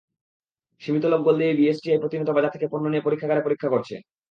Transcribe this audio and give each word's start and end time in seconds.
সীমিত 0.81 1.05
লোকবল 1.13 1.35
নিয়ে 1.39 1.57
বিএসটিআই 1.59 2.01
প্রতিনিয়ত 2.01 2.29
বাজার 2.33 2.53
থেকে 2.55 2.67
পণ্য 2.67 2.85
নিয়ে 2.89 3.05
পরীক্ষাগারে 3.07 3.41
পরীক্ষা 3.43 3.69
করছে। 3.73 3.95